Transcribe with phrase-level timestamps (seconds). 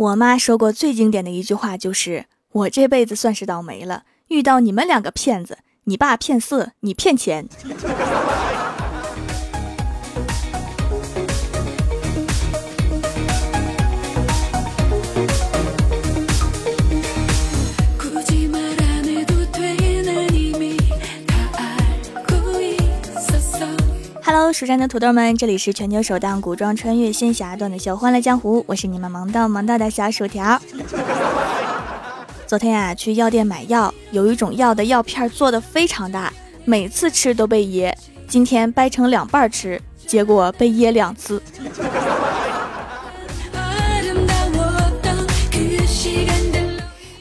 [0.00, 5.58] 我妈说过最经典的一句话就是：“我这辈子算是倒霉了，遇到你们两个骗子。
[5.84, 7.46] 你爸骗色，你骗钱。”
[24.52, 30.60] 蜀山的土豆们，这里是全球首档古装穿越仙侠段子秀《欢乐江湖》，我是你们萌到萌到的小薯条。
[32.46, 36.32] 昨天啊，去药店买药，有一种药的药片做的非常大，
[36.64, 37.96] 每次吃都被噎。
[38.26, 41.40] 今天掰成两半吃，结果被噎两次。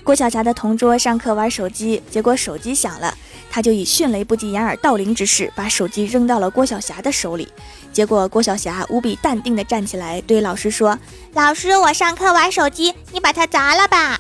[0.04, 3.14] 郭晓霞的同桌上课玩手机，结果手机响了。
[3.52, 7.48] 他就以迅雷不及掩耳盗铃之势，把手机扔到了郭晓霞的手里。
[7.92, 10.98] 结果郭晓霞无比淡定地站起来，对老师说
[11.34, 14.20] ：“老师，我上课玩手机，你把它砸了吧。”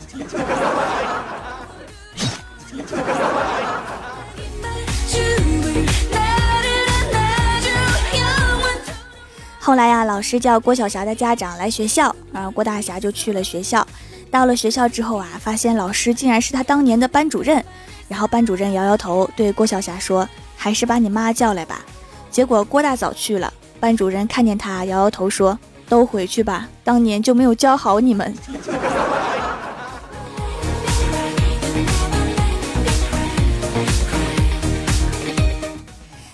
[9.60, 13.86] 后来呀，老师叫郭晓霞的家长来学校，然后郭大侠就去了学校。
[14.32, 17.64] 到了学校之后啊，发现老师竟然是他当年的班主任。
[18.10, 21.86] 然后班主任摇摇头，对郭晓霞说：“还是把你妈叫来吧。”
[22.30, 25.58] 结果郭大嫂去了，班主任看见他，摇摇头说
[25.88, 28.34] ：“都回去吧，当年就没有教好你们。”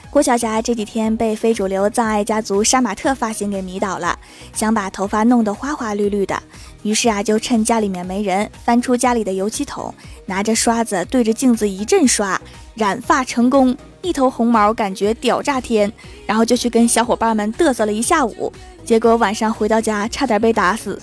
[0.10, 4.18] 郭晓霞这几天被非主流葬爱家族杀马特发型给迷倒了，
[4.54, 6.42] 想把头发弄得花花绿绿的。
[6.86, 9.92] 于是啊，就趁家里面没人，翻出家里的油漆桶，
[10.28, 12.40] 拿着刷子对着镜子一阵刷，
[12.76, 15.92] 染发成功，一头红毛，感觉屌炸天。
[16.28, 18.54] 然后就去跟小伙伴们嘚瑟了一下午，
[18.86, 21.02] 结果晚上回到家，差点被打死。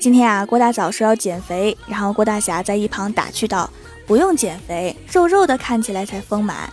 [0.00, 3.68] 今天啊，郭大嫂说要减肥，然后郭大侠在一旁打趣道
[4.08, 6.72] ：“不用减肥，肉肉的看起来才丰满。”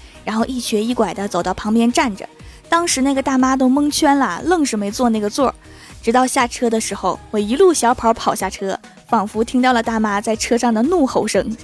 [0.23, 2.27] 然后一瘸一拐地走到旁边站着，
[2.69, 5.53] 当时那个大妈都蒙圈了，愣是没坐那个座。
[6.01, 11.55] 直到下车的时候，我一路小跑跑下车，仿佛听到了大妈在车上的怒吼声。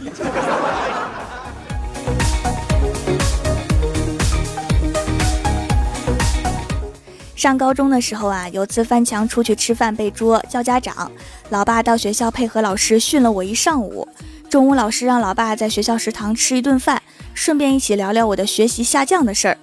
[7.35, 11.11] 上高中的时候啊，有次翻墙出去吃饭被捉，叫家长，
[11.49, 14.07] 老爸到学校配合老师训了我一上午。
[14.49, 17.01] 中午老师让老爸在学校食堂吃一顿饭。
[17.37, 19.55] 顺便一起聊聊我的学习下降的事儿。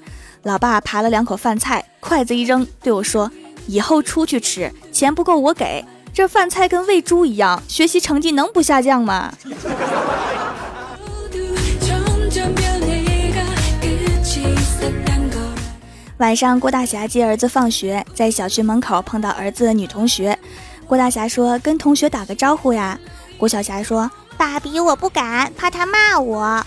[0.45, 3.29] 老爸扒了两口饭菜，筷子一扔，对我说
[3.67, 5.85] ：“以后出去吃，钱不够我给。
[6.13, 9.35] 这饭菜跟喂猪一样，学习成绩能不下降吗？”
[16.19, 20.39] 晚上，郭大侠接儿子放学，在小区门口碰到儿子的女同学。
[20.87, 22.97] 郭大侠说：“跟同学打个招呼呀。”
[23.37, 24.09] 郭小霞说。
[24.35, 26.63] 爸比，我不敢，怕他骂我。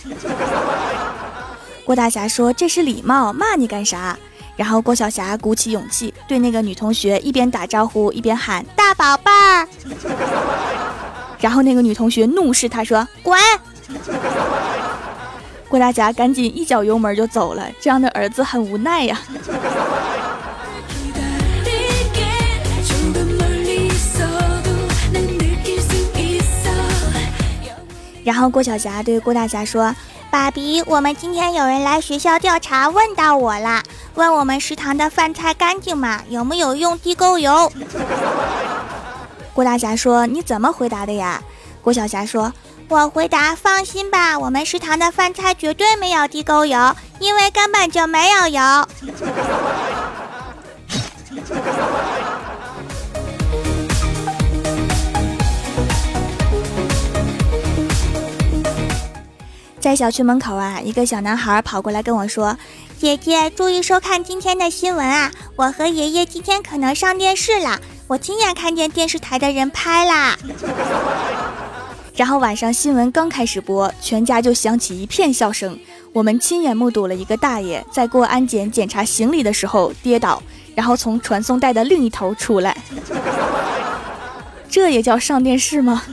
[1.86, 4.18] 郭大侠说：“这是礼貌，骂你干啥？”
[4.58, 9.68] 然后郭晓霞鼓起勇气，对那个女同学一边打招呼一边喊：“大宝贝儿。”
[11.40, 13.40] 然后那个女同学怒视他说：“滚！”
[15.70, 17.70] 郭大侠赶紧一脚油门就走了。
[17.80, 19.20] 这样的儿子很无奈呀。
[28.28, 29.96] 然后郭晓霞对郭大侠说
[30.30, 33.82] ：“爸比，我们今天有人来学校调查，问到我了，
[34.16, 36.22] 问我们食堂的饭菜干净吗？
[36.28, 37.72] 有没有用地沟油？”
[39.56, 41.42] 郭大侠说：“你怎么回答的呀？”
[41.82, 42.52] 郭晓霞说
[42.90, 48.60] ：“我回答，放心吧，我们食堂的饭菜绝对没有地沟油，因为根本就没有油。”
[59.88, 62.58] 在小区门口啊，一个小男孩跑过来跟我说
[63.00, 65.32] ：“姐姐，注意收看今天的新闻啊！
[65.56, 70.38] 我和爷爷今天可能上电视了，我亲眼看见电视台的人拍啦。
[72.18, 75.80] ”然后晚上新闻刚开始播，全家就响起一片笑声。
[76.12, 80.44] 我们亲眼目睹了一个大爷在过安检检查行李的时候跌倒，
[80.76, 82.76] 然后从传送带的另一头出来。
[84.70, 86.04] 这也叫上电视吗？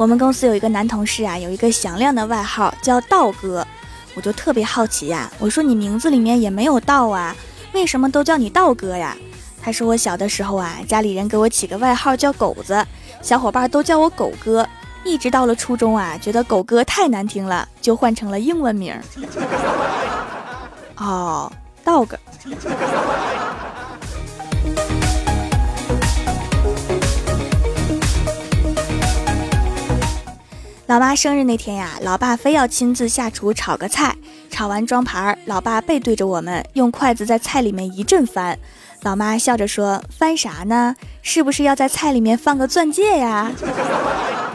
[0.00, 3.66] 我们公司有一个男同事啊，有一个响亮的外号叫道哥，
[4.14, 5.30] 我就特别好奇呀。
[5.38, 7.36] 我说你名字里面也没有道啊，
[7.74, 9.14] 为什么都叫你道哥呀？
[9.60, 12.82] 他说我小的时候啊，家里人给我起个外号叫狗子，
[13.20, 14.66] 小伙伴都叫我狗哥。
[15.04, 18.98] 一直到了初中啊，觉得狗哥太难听了，就换成了英文名。
[20.96, 21.52] 哦
[21.84, 22.08] ，dog。
[30.90, 34.12] 老妈生日那天呀，老爸非要亲自下厨炒个菜，
[34.50, 38.58] 炒完装盘，老爸背对着我们，用筷子在菜里面一阵翻。
[39.02, 40.96] 老妈笑着说：“翻啥呢？
[41.22, 43.52] 是不是要在菜里面放个钻戒呀？”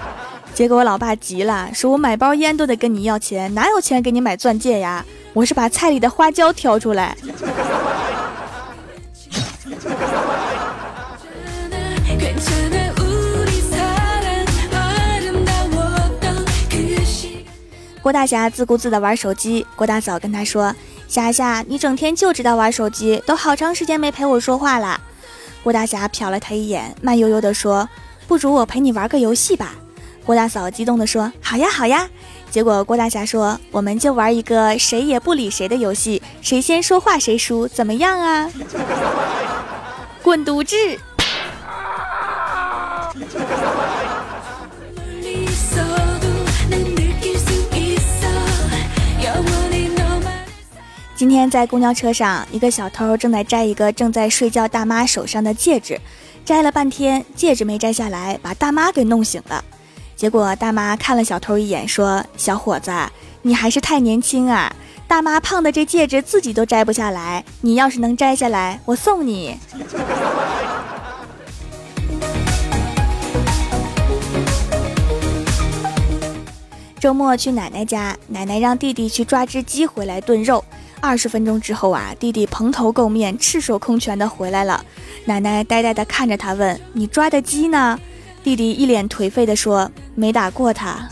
[0.53, 5.05] 结果我老爸急了，说：“我买包烟都得跟你要钱，哪有钱给你买钻戒呀？
[5.31, 7.15] 我是把菜里的花椒挑出来。”
[18.05, 20.71] 郭大侠自顾自地玩手机，郭大嫂跟他说
[21.09, 25.01] ：“霞霞，你整天就知道玩手机，都好长时间没陪我说话了。”
[25.65, 27.89] 郭大侠瞟了他一眼，慢悠悠地说
[28.29, 29.73] ：“不如我陪你玩个游戏吧。”
[30.23, 32.07] 郭大嫂激动地说：“好呀，好呀！”
[32.51, 38.47] 结果郭大侠说：“我们就玩一个谁也不理谁的游戏，谁先说话谁输，怎么样啊？”
[40.21, 40.75] 滚犊子！
[51.25, 55.99] 今天在公交车上，一个小偷正在摘一个正在睡觉大妈手上的戒指，
[56.45, 59.65] 摘了半天，戒指没摘下来，把大妈给弄醒了。
[60.15, 62.91] 结果大妈看了小偷一眼，说：“小伙子，
[63.41, 64.71] 你还是太年轻啊！
[65.07, 69.57] 大妈胖的这戒指自己都摘不下来，你要是能摘下来，我送你。”
[76.99, 80.63] 周末去奶奶家，奶奶让弟弟去抓只鸡回来炖肉。
[80.99, 84.83] 二十分钟之后啊，弟弟蓬头垢面、赤手空拳的回来了。
[85.25, 87.99] 奶奶呆呆的看着他，问：“你抓的鸡呢？”
[88.43, 91.09] 弟弟一脸颓废的说：“没打过他。”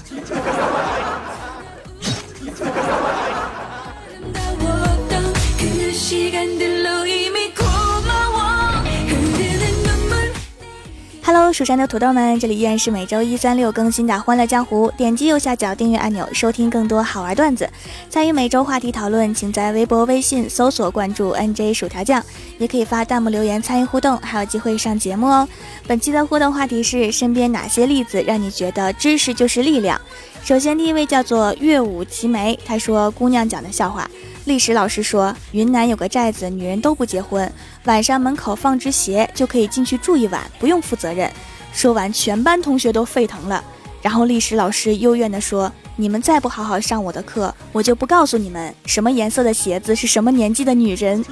[11.36, 14.88] Hello，蜀山的土豆们，这里依然是每周一、三、六更新的《欢乐江湖》。
[14.96, 17.68] 点击右下角订阅按钮，收听更多好玩段子。
[18.08, 22.24] 参与每周话题讨论，请在微博、微信搜索关注 NJ 薯条酱，
[22.60, 25.48] 也可以发弹幕留言参与互动，还有机会上节目哦。
[25.88, 30.00] 本期的互动话题是：身边哪些例子让你觉得知识就是力量？
[30.44, 34.08] 首先，第一位叫做月舞齐眉，他说：“姑娘讲的笑话。”
[34.46, 37.50] 历史老师说，云南有个寨子，女人都不结婚，
[37.86, 41.32] 晚上门口放只鞋就可以进去住一晚，不用负责任。
[41.72, 43.64] 说完，全班同学都沸腾了。
[44.02, 51.24] 然后历史老师幽怨地说：“你们再不好好上我的课，我就不告诉你们什么颜色的鞋子是什么年纪的女人。”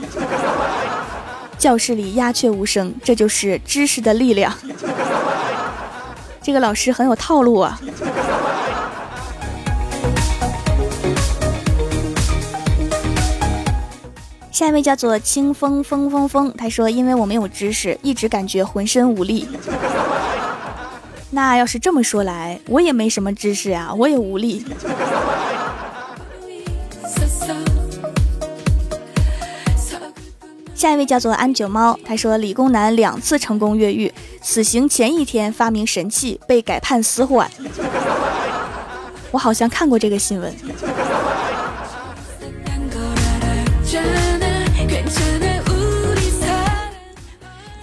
[1.59, 4.57] 教室里鸦雀无声，这就是知识的力量。
[6.41, 7.77] 这个老师很有套路啊。
[14.51, 19.47] 下一位叫做清风风风风，他说：“因为我没有知识，一直感觉浑身无力。
[21.29, 24.65] 那要是这么说来，我也没什么知识啊，我也无力。”
[30.75, 37.49] 下一位叫做安九猫，他说：“理工男两次成功越狱，死刑前一天发明神器，被改判死缓。”
[39.31, 40.53] 我好像看过这个新闻。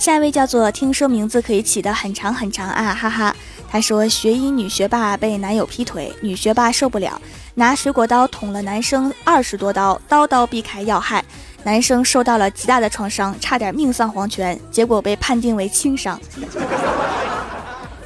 [0.08, 3.36] 下一位叫做听说名字可以起得很长很长啊，哈哈。
[3.68, 7.20] 他说学医女学霸被男友劈腿，女学霸受不了，
[7.56, 11.22] 拿水果刀捅了男生二十多刀，刀刀避开要害，
[11.62, 16.18] 男生受到了极大的创伤，差点命丧黄泉，结果被判定为轻伤。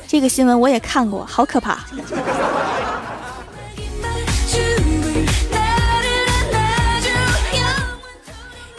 [0.08, 1.78] 这个新闻我也看过，好可怕。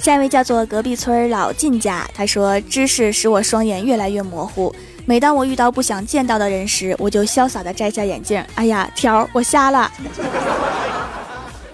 [0.03, 8.43] 下一位叫做隔壁村老靳家，他说：“知识使我双眼越来越模糊，每当我遇到不想见到的人时，我就潇洒的摘下眼镜。
[8.55, 9.89] 哎呀，条，我瞎了！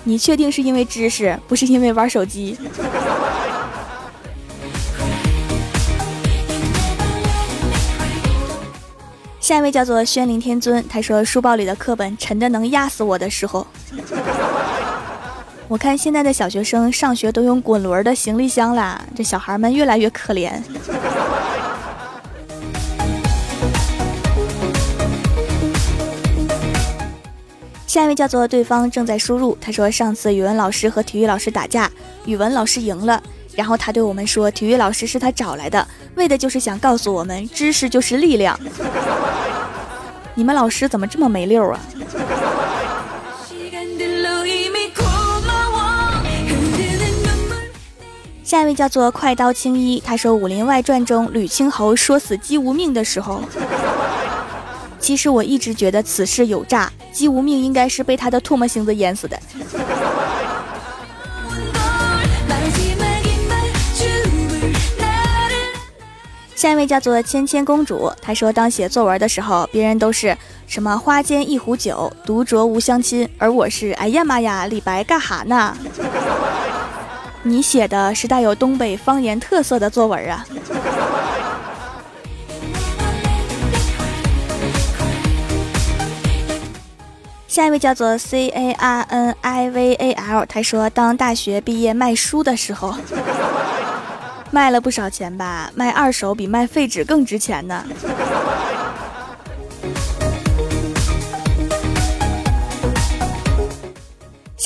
[0.04, 2.56] 你确定是因为知识，不是因为玩手机？”
[9.42, 13.66] 下一位叫做轩灵天尊，他说书包里的课本沉的能压死我的时候。
[15.70, 20.52] 我看现在的小学生上学都用滚轮的行李箱啦，这小孩们越来越可怜。
[27.86, 31.88] 下一位叫做对方正在输入，他说上次语文老师和体育老师打架，
[32.26, 33.22] 语文老师赢了，
[33.56, 38.60] 然后他对我们说体育老师是他找来的，为的就是想告诉我们知识就是力量。
[40.34, 41.80] 你们老师怎么这么没溜啊？
[48.50, 53.44] 下一位叫做快刀青衣，他说《武林外传》中吕青侯说死姬无命的时候。
[55.00, 59.40] 其实我一直觉得此事有诈，姬无命应该是被他的唾沫星子淹死的。
[66.56, 75.78] 下一位叫做芊芊公主，她说当写作文的时候，别人都是什么花间一壶酒，独酌无相亲，而我是哎呀妈呀，李白干哈呢？
[77.44, 80.46] 你写的是带有东北方言特色的作文啊。
[87.48, 92.96] 下一位叫做 C A R N I V A L，他说：“当大学毕业卖书的时候，
[94.52, 95.72] 卖了不少钱吧？
[95.76, 97.84] 卖二手比卖废纸更值钱呢。”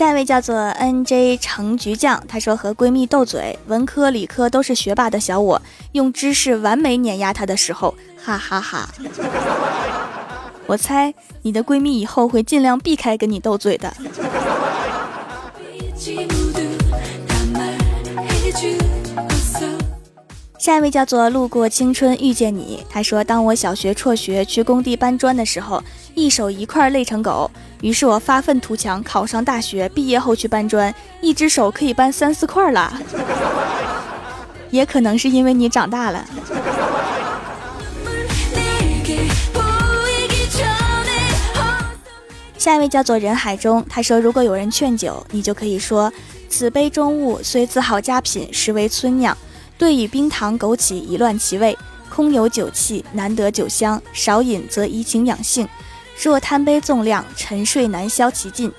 [0.04, 5.62] 下一位叫做 N J 橙橘酱，他说：“和闺蜜斗嘴，文科理科都是学霸的小我，
[5.94, 8.90] 用知识完美碾压她的时候，哈哈哈。
[10.68, 13.94] ”我猜你的闺蜜以后会尽量避开跟你斗嘴的。
[20.60, 25.82] 下一位叫做路过青春遇见你，他说：“当我小学辍学去工地搬砖的时候，
[26.16, 27.50] 一手一块累成狗。
[27.82, 32.94] 于是我发愤图强，考上大学，毕业后去搬砖，一只手可以搬三四块了。
[34.70, 36.26] 也可能是因为你长大了。”
[42.58, 46.10] 下一位叫做人海中，他说：“如果有人劝酒，你就可以说
[46.48, 49.38] ：‘此杯中物，虽自好佳品，实为村酿。
[49.78, 51.78] 对与冰糖枸杞，以乱其味。
[52.10, 54.02] 空有酒气，难得酒香。
[54.14, 55.68] 少饮则怡情养性。
[56.22, 58.72] 若贪杯纵量，沉睡难消其尽。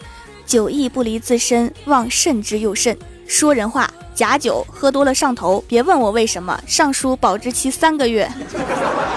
[0.47, 6.61] 酒意不离自身，望慎之又慎。’说人话，假酒喝多了上头，别问我为什么。
[6.67, 8.31] 上书保质期三个月。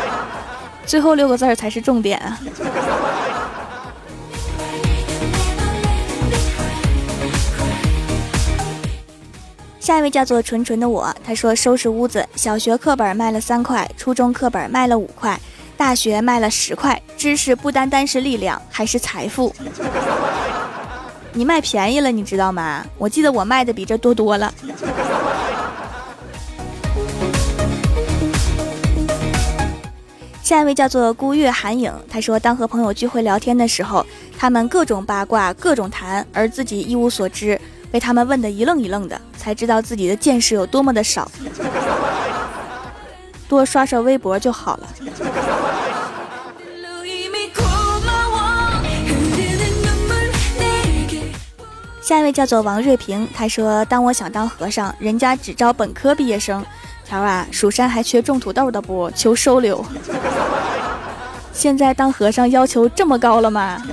[0.86, 2.40] 最后六个字儿才是重点啊。”
[9.80, 15.40] 下一位叫做纯纯的我，他说收拾屋子，小学课本卖了三块，初中课本卖了五块，
[15.78, 17.00] 大学卖了十块。
[17.16, 19.56] 知识不单单是力量，还是财富。
[21.34, 22.84] 你卖便宜了，你知道吗？
[22.98, 24.54] 我记得我卖的比这多多了。
[30.42, 34.06] 下一位叫做孤月寒影，他说当和朋友聚会聊天的时候，
[34.38, 37.60] 他们各种八卦，各种谈，而自己一无所知。
[37.92, 41.30] 被他们问得一愣一愣的，才知道自己的见识有多么的少。
[43.48, 44.88] 多刷刷微博就好了。
[52.08, 56.66] 下一位叫做王瑞平，他说：“当我想当和尚，人家只招本科毕业生。
[57.04, 59.12] 条啊，蜀山还缺种土豆的不？
[59.12, 59.86] 求收留。
[61.52, 63.84] 现在当和尚要求这么高了吗？”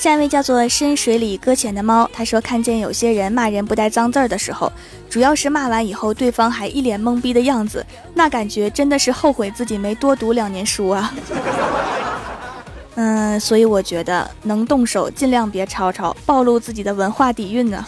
[0.00, 4.72] 下一位叫做深水里搁浅的猫，他说看见有些人骂人不带脏字儿的时候，
[5.10, 11.12] 主要是骂完以后对方还一脸懵逼的样子，那感觉真的是后悔自己没多读两年书啊。
[12.96, 17.84] 嗯，所以我觉得能动手尽量别吵吵，暴露自己的文化底蕴呢。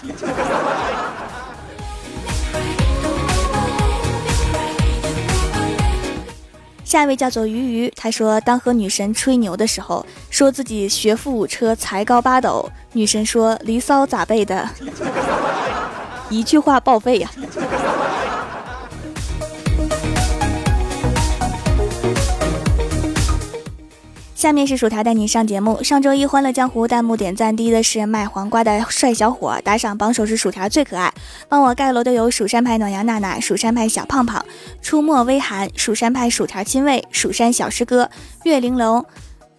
[6.93, 12.71] 下一位叫做鱼鱼，他说：“当和女神吹牛的时候，说自己学富五车，才高八斗。
[12.93, 14.69] 女神说：‘离骚咋背的？’
[16.29, 17.31] 一句话报废呀。”
[24.43, 25.81] 下面是薯条带你上节目。
[25.85, 31.15] 上周一欢乐江湖弹幕点赞第一的是卖黄瓜的帅小伙，打赏榜首是薯条最可爱。
[31.49, 34.45] 帮我盖楼的有蜀山派暖阳娜娜、蜀山派小胖胖、
[34.81, 38.11] 出没微寒、蜀山派薯条亲卫、蜀山小师哥、
[38.43, 39.07] 月玲珑、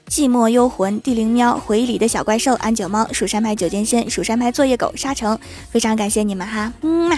[0.10, 5.40] 寂寞幽魂、地灵喵、回忆里的小怪兽、安九猫、蜀山派九剑仙、蜀山派作业狗沙城。
[5.72, 7.18] 非常感谢你们哈，嗯嘛。